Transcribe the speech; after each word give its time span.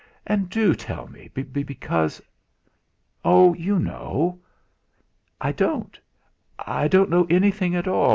And 0.25 0.49
do 0.49 0.73
tell 0.73 1.07
me, 1.07 1.29
because" 1.31 2.19
"Oh! 3.33 3.53
you 3.53 3.77
know." 3.77 4.39
"I 5.39 5.51
don't 5.51 5.99
I 6.57 6.87
don't 6.87 7.11
know 7.11 7.27
anything 7.29 7.75
at 7.75 7.87
all. 7.87 8.09